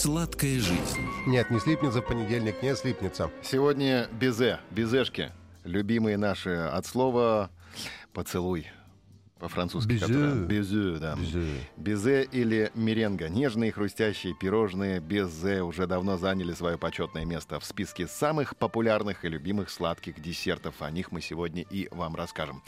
Сладкая 0.00 0.58
жизнь. 0.58 1.06
Нет, 1.26 1.50
не 1.50 1.60
слипнется 1.60 2.00
в 2.00 2.06
понедельник, 2.06 2.62
не 2.62 2.74
слипнется. 2.74 3.30
Сегодня 3.42 4.08
безе, 4.10 4.58
безешки. 4.70 5.30
Любимые 5.64 6.16
наши 6.16 6.52
от 6.52 6.86
слова 6.86 7.50
поцелуй. 8.14 8.66
По-французски. 9.40 9.88
Безе. 9.92 10.00
которое- 10.06 10.34
Безе, 10.46 10.98
да. 10.98 11.16
Безе. 11.16 11.46
Безе 11.78 12.22
или 12.30 12.70
меренга. 12.74 13.30
Нежные 13.30 13.72
хрустящие 13.72 14.34
пирожные 14.38 15.00
безе 15.00 15.62
уже 15.62 15.86
давно 15.86 16.18
заняли 16.18 16.52
свое 16.52 16.76
почетное 16.76 17.24
место 17.24 17.58
в 17.58 17.64
списке 17.64 18.06
самых 18.06 18.54
популярных 18.56 19.24
и 19.24 19.28
любимых 19.30 19.70
сладких 19.70 20.20
десертов. 20.20 20.82
О 20.82 20.90
них 20.90 21.10
мы 21.10 21.22
сегодня 21.22 21.62
и 21.70 21.88
вам 21.90 22.16
расскажем. 22.16 22.62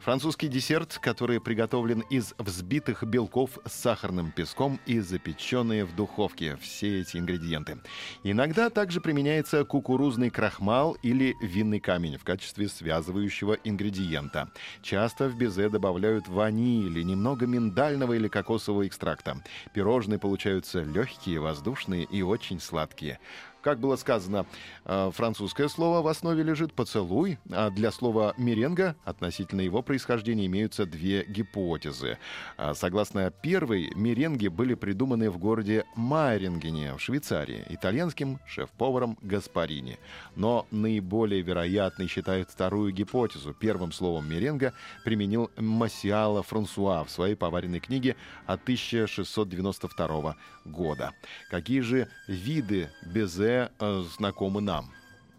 Французский 0.00 0.48
десерт, 0.48 0.98
который 1.02 1.38
приготовлен 1.38 2.00
из 2.08 2.34
взбитых 2.38 3.04
белков 3.04 3.58
с 3.66 3.72
сахарным 3.74 4.30
песком 4.30 4.80
и 4.86 5.00
запеченные 5.00 5.84
в 5.84 5.94
духовке. 5.94 6.56
Все 6.62 7.00
эти 7.02 7.18
ингредиенты. 7.18 7.78
Иногда 8.24 8.70
также 8.70 9.02
применяется 9.02 9.64
кукурузный 9.64 10.30
крахмал 10.30 10.96
или 11.02 11.34
винный 11.42 11.80
камень 11.80 12.16
в 12.16 12.24
качестве 12.24 12.68
связывающего 12.68 13.58
ингредиента. 13.64 14.50
Часто 14.82 15.28
в 15.28 15.36
безе 15.36 15.68
добавляют 15.68 16.05
ваниль 16.28 16.98
и 16.98 17.04
немного 17.04 17.46
миндального 17.46 18.14
или 18.14 18.28
кокосового 18.28 18.86
экстракта. 18.86 19.42
Пирожные 19.72 20.18
получаются 20.18 20.82
легкие, 20.82 21.40
воздушные 21.40 22.04
и 22.04 22.22
очень 22.22 22.60
сладкие. 22.60 23.18
Как 23.66 23.80
было 23.80 23.96
сказано, 23.96 24.46
э, 24.84 25.10
французское 25.12 25.66
слово 25.66 26.00
в 26.00 26.06
основе 26.06 26.44
лежит 26.44 26.72
«поцелуй», 26.72 27.36
а 27.50 27.68
для 27.70 27.90
слова 27.90 28.32
«меренга» 28.38 28.94
относительно 29.04 29.60
его 29.60 29.82
происхождения 29.82 30.46
имеются 30.46 30.86
две 30.86 31.24
гипотезы. 31.24 32.18
А, 32.56 32.74
Согласно 32.74 33.28
первой, 33.32 33.90
меренги 33.96 34.46
были 34.46 34.74
придуманы 34.74 35.30
в 35.30 35.38
городе 35.38 35.84
Майрингене 35.96 36.94
в 36.94 37.00
Швейцарии 37.00 37.64
итальянским 37.68 38.38
шеф-поваром 38.46 39.18
Гаспарини. 39.20 39.98
Но 40.36 40.68
наиболее 40.70 41.42
вероятной 41.42 42.06
считают 42.06 42.50
вторую 42.50 42.92
гипотезу. 42.92 43.52
Первым 43.52 43.90
словом 43.90 44.30
меренга 44.30 44.74
применил 45.04 45.50
Массиала 45.56 46.44
Франсуа 46.44 47.02
в 47.02 47.10
своей 47.10 47.34
поваренной 47.34 47.80
книге 47.80 48.14
от 48.46 48.62
1692 48.62 50.36
года. 50.66 51.14
Какие 51.50 51.80
же 51.80 52.08
виды 52.28 52.90
безе 53.02 53.55
э, 53.78 54.04
знакомы 54.16 54.60
нам? 54.60 54.90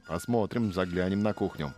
Посмотрим, 0.08 0.74
заглянем 0.74 1.22
на 1.22 1.34
кухню. 1.34 1.74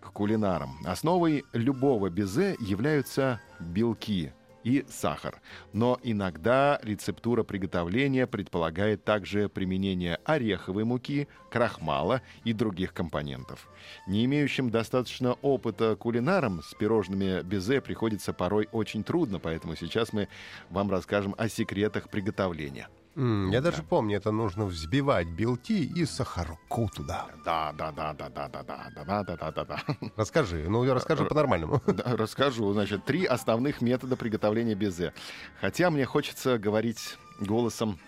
К 0.00 0.12
кулинарам. 0.12 0.76
Основой 0.84 1.44
любого 1.52 2.10
безе 2.10 2.56
являются 2.60 3.40
белки 3.60 4.32
и 4.64 4.84
сахар. 4.88 5.40
Но 5.72 5.98
иногда 6.02 6.78
рецептура 6.82 7.42
приготовления 7.42 8.26
предполагает 8.26 9.04
также 9.04 9.48
применение 9.48 10.18
ореховой 10.24 10.84
муки, 10.84 11.28
крахмала 11.50 12.22
и 12.44 12.52
других 12.52 12.92
компонентов. 12.92 13.68
Не 14.06 14.24
имеющим 14.24 14.70
достаточно 14.70 15.34
опыта 15.42 15.96
кулинарам 15.96 16.62
с 16.62 16.74
пирожными 16.74 17.42
безе 17.42 17.80
приходится 17.80 18.32
порой 18.32 18.68
очень 18.72 19.04
трудно, 19.04 19.38
поэтому 19.38 19.76
сейчас 19.76 20.12
мы 20.12 20.28
вам 20.68 20.90
расскажем 20.90 21.34
о 21.38 21.48
секретах 21.48 22.10
приготовления. 22.10 22.88
М, 23.20 23.50
Я 23.50 23.60
даже 23.60 23.82
помню, 23.82 24.16
это 24.16 24.30
нужно 24.30 24.64
взбивать 24.64 25.28
белки 25.28 25.84
и 25.84 26.06
сахарку 26.06 26.88
туда. 26.88 27.26
Да, 27.44 27.70
да, 27.76 27.92
да, 27.92 28.14
да, 28.14 28.30
да, 28.30 28.48
да, 28.48 28.62
да, 28.62 28.90
да, 28.96 29.24
да, 29.24 29.36
да, 29.36 29.50
да, 29.52 29.64
да. 29.66 29.78
Расскажи, 30.16 30.66
ну 30.70 30.90
расскажи 30.94 31.26
по-нормальному. 31.26 31.82
Да, 31.86 32.16
расскажу. 32.16 32.72
Значит, 32.72 33.04
три 33.04 33.26
основных 33.26 33.82
метода 33.82 34.16
приготовления 34.16 34.74
безе. 34.74 35.12
Хотя 35.60 35.90
мне 35.90 36.06
хочется 36.06 36.56
говорить 36.58 37.18
голосом 37.40 37.98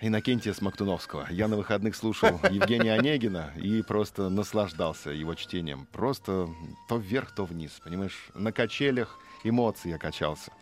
Иннокентия 0.00 0.52
Смоктуновского. 0.52 1.26
Я 1.30 1.48
на 1.48 1.56
выходных 1.56 1.94
слушал 1.94 2.40
Евгения 2.50 2.94
Онегина 2.94 3.52
и 3.56 3.82
просто 3.82 4.28
наслаждался 4.28 5.10
его 5.10 5.34
чтением. 5.34 5.86
Просто 5.92 6.48
то 6.88 6.96
вверх, 6.96 7.34
то 7.34 7.44
вниз, 7.44 7.80
понимаешь? 7.84 8.30
На 8.34 8.52
качелях 8.52 9.18
эмоций 9.44 9.90
я 9.90 9.98
качался. 9.98 10.52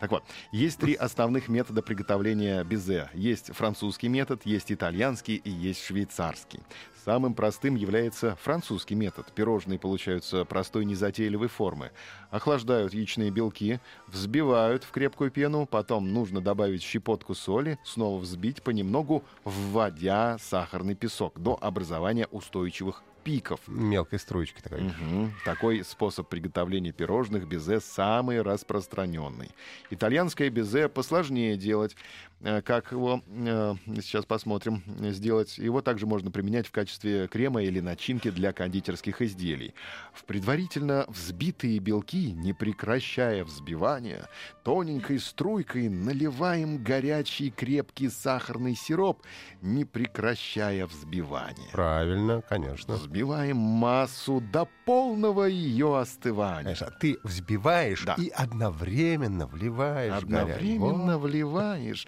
Так 0.00 0.10
вот, 0.10 0.24
есть 0.52 0.78
три 0.78 0.94
основных 0.94 1.48
метода 1.48 1.82
приготовления 1.82 2.62
безе. 2.64 3.10
Есть 3.14 3.54
французский 3.54 4.08
метод, 4.08 4.42
есть 4.44 4.72
итальянский 4.72 5.36
и 5.36 5.50
есть 5.50 5.84
швейцарский. 5.84 6.60
Самым 7.06 7.34
простым 7.34 7.76
является 7.76 8.34
французский 8.42 8.96
метод. 8.96 9.26
Пирожные 9.32 9.78
получаются 9.78 10.44
простой 10.44 10.84
незатейливой 10.84 11.46
формы. 11.46 11.92
Охлаждают 12.32 12.94
яичные 12.94 13.30
белки, 13.30 13.78
взбивают 14.08 14.82
в 14.82 14.90
крепкую 14.90 15.30
пену, 15.30 15.66
потом 15.66 16.12
нужно 16.12 16.40
добавить 16.40 16.82
щепотку 16.82 17.36
соли, 17.36 17.78
снова 17.84 18.18
взбить 18.18 18.60
понемногу, 18.60 19.22
вводя 19.44 20.36
сахарный 20.40 20.96
песок 20.96 21.38
до 21.38 21.56
образования 21.60 22.26
устойчивых 22.32 23.04
пиков. 23.26 23.58
Мелкой 23.66 24.20
струечкой 24.20 24.62
такой. 24.62 24.82
Мгм. 24.82 25.32
Такой 25.44 25.82
способ 25.84 26.28
приготовления 26.28 26.92
пирожных 26.92 27.48
безе 27.48 27.80
самый 27.80 28.40
распространенный. 28.40 29.50
Итальянское 29.90 30.48
безе 30.48 30.88
посложнее 30.88 31.56
делать. 31.56 31.96
Э, 32.40 32.62
Как 32.62 32.92
его, 32.92 33.22
э, 33.26 33.74
сейчас 33.96 34.26
посмотрим, 34.26 34.82
сделать. 35.10 35.58
Его 35.58 35.82
также 35.82 36.06
можно 36.06 36.30
применять 36.30 36.68
в 36.68 36.70
качестве 36.70 37.26
крема 37.26 37.62
или 37.64 37.80
начинки 37.80 38.30
для 38.30 38.52
кондитерских 38.52 39.20
изделий. 39.22 39.74
В 40.12 40.24
предварительно 40.24 41.04
взбитые 41.08 41.80
белки, 41.80 42.30
не 42.32 42.52
прекращая 42.52 43.42
взбивания, 43.42 44.28
тоненькой 44.62 45.18
струйкой 45.18 45.88
наливаем 45.88 46.80
горячий 46.84 47.50
крепкий 47.50 48.08
сахарный 48.08 48.76
сироп, 48.76 49.22
не 49.62 49.84
прекращая 49.84 50.86
взбивания. 50.86 51.70
Правильно, 51.72 52.42
конечно. 52.48 52.94
Взбиваем 52.94 53.15
массу 53.24 54.40
до 54.40 54.68
полного 54.84 55.44
ее 55.44 55.98
остывания. 55.98 56.62
Знаешь, 56.62 56.82
а 56.82 56.90
ты 56.90 57.18
взбиваешь 57.22 58.04
Да. 58.04 58.14
и 58.18 58.28
одновременно 58.28 59.46
вливаешь. 59.46 60.22
Одновременно 60.22 61.18
вливаешь. 61.18 62.06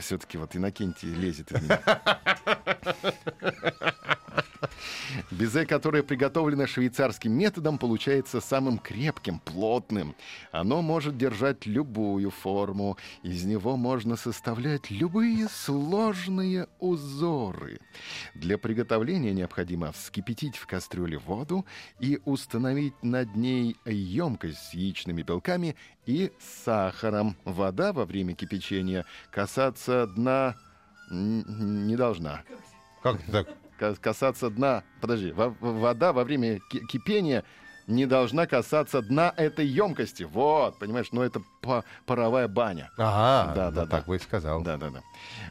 Все-таки 0.00 0.36
вот 0.36 0.56
Иннокентий 0.56 1.08
лезет 1.14 1.52
из 1.52 1.62
меня. 1.62 1.80
Безе, 5.38 5.66
которое 5.66 6.02
приготовлено 6.02 6.66
швейцарским 6.66 7.30
методом, 7.30 7.76
получается 7.76 8.40
самым 8.40 8.78
крепким, 8.78 9.38
плотным. 9.40 10.14
Оно 10.50 10.80
может 10.80 11.18
держать 11.18 11.66
любую 11.66 12.30
форму. 12.30 12.96
Из 13.22 13.44
него 13.44 13.76
можно 13.76 14.16
составлять 14.16 14.90
любые 14.90 15.48
сложные 15.50 16.68
узоры. 16.78 17.80
Для 18.34 18.56
приготовления 18.56 19.34
необходимо 19.34 19.92
вскипятить 19.92 20.56
в 20.56 20.66
кастрюле 20.66 21.18
воду 21.18 21.66
и 22.00 22.18
установить 22.24 22.94
над 23.02 23.36
ней 23.36 23.76
емкость 23.84 24.70
с 24.70 24.72
яичными 24.72 25.20
белками 25.20 25.76
и 26.06 26.32
сахаром. 26.64 27.36
Вода 27.44 27.92
во 27.92 28.06
время 28.06 28.34
кипячения 28.34 29.04
касаться 29.30 30.06
дна 30.06 30.54
не 31.10 31.94
должна. 31.94 32.42
Как 33.02 33.22
так? 33.24 33.65
Ка- 33.78 33.94
Касаться 33.96 34.50
дна... 34.50 34.82
Подожди, 35.00 35.32
во- 35.32 35.54
вода 35.60 36.12
во 36.12 36.24
время 36.24 36.60
ки- 36.70 36.84
кипения 36.86 37.44
не 37.86 38.06
должна 38.06 38.46
касаться 38.46 39.00
дна 39.02 39.32
этой 39.36 39.66
емкости. 39.66 40.24
Вот, 40.24 40.78
понимаешь, 40.78 41.08
ну 41.12 41.22
это 41.22 41.40
па- 41.62 41.84
паровая 42.04 42.48
баня. 42.48 42.90
Ага, 42.96 43.52
Да, 43.54 43.70
да, 43.70 43.82
да, 43.82 43.86
так 43.86 44.04
да. 44.04 44.08
бы 44.08 44.16
и 44.16 44.18
сказал. 44.18 44.62
Да, 44.62 44.76
да, 44.76 44.90
да. 44.90 45.02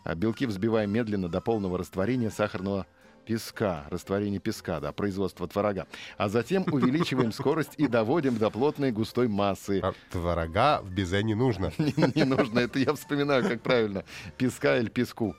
А 0.04 0.16
белки 0.16 0.45
взбиваем 0.45 0.92
медленно 0.92 1.30
до 1.30 1.39
полного 1.39 1.77
растворения 1.77 2.30
сахарного 2.30 2.86
песка, 3.25 3.86
растворения 3.89 4.39
песка, 4.39 4.80
да, 4.80 4.92
производства 4.92 5.48
творога. 5.48 5.88
А 6.18 6.30
затем 6.30 6.63
увеличиваем 6.72 7.31
скорость 7.33 7.74
и 7.77 7.88
доводим 7.88 8.38
до 8.38 8.50
плотной 8.50 8.92
густой 8.92 9.27
массы. 9.27 9.80
А 9.83 9.94
Творога 10.12 10.81
в 10.81 10.92
безе 10.92 11.24
не 11.24 11.36
нужно. 11.36 11.72
Не, 11.77 12.12
не 12.16 12.24
нужно, 12.24 12.60
это 12.60 12.80
я 12.80 12.94
вспоминаю, 12.94 13.44
как 13.44 13.62
правильно. 13.62 14.04
Песка 14.38 14.77
или 14.77 14.89
песку. 14.89 15.36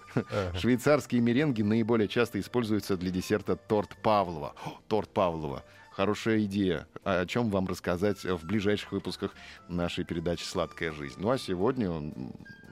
Швейцарские 0.59 1.21
меренги 1.21 1.63
наиболее 1.63 2.09
часто 2.09 2.41
используются 2.41 2.97
для 2.97 3.11
десерта 3.11 3.57
торт 3.57 3.97
Павлова. 4.03 4.55
О, 4.65 4.79
торт 4.89 5.11
Павлова. 5.11 5.65
Хорошая 5.91 6.41
идея, 6.45 6.87
о 7.05 7.25
чем 7.27 7.51
вам 7.51 7.67
рассказать 7.67 8.23
в 8.25 8.45
ближайших 8.47 8.93
выпусках 8.93 9.33
нашей 9.69 10.05
передачи 10.05 10.45
«Сладкая 10.45 10.93
жизнь». 10.93 11.17
Ну 11.19 11.31
а 11.31 11.39
сегодня 11.39 11.91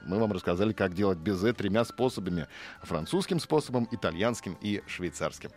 Мы 0.05 0.19
вам 0.19 0.31
рассказали, 0.31 0.73
как 0.73 0.93
делать 0.93 1.17
безе 1.17 1.53
тремя 1.53 1.83
способами. 1.83 2.47
Французским 2.83 3.39
способом, 3.39 3.87
итальянским 3.91 4.57
и 4.61 4.83
швейцарским. 4.87 5.49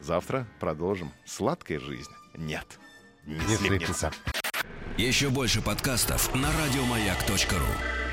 Завтра 0.00 0.46
продолжим. 0.60 1.12
Сладкая 1.24 1.80
жизнь? 1.80 2.10
Нет. 2.34 2.78
Не, 3.26 3.34
Не 3.34 3.56
слипнется. 3.56 4.12
Еще 4.96 5.28
больше 5.30 5.62
подкастов 5.62 6.34
на 6.34 6.48
радиомаяк.ру. 6.52 8.07